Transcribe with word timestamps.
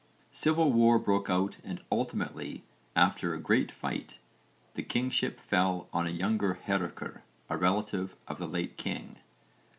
Civil 0.31 0.71
war 0.71 0.97
broke 0.97 1.29
out 1.29 1.57
and 1.63 1.79
ultimately, 1.91 2.63
after 2.95 3.35
a 3.35 3.39
great 3.39 3.71
fight, 3.71 4.17
the 4.73 4.81
kingship 4.81 5.39
fell 5.39 5.87
to 5.93 5.99
a 5.99 6.09
younger 6.09 6.57
Hárekr, 6.65 7.21
a 7.51 7.55
relative 7.57 8.15
of 8.27 8.39
the 8.39 8.47
late 8.47 8.77
king. 8.77 9.17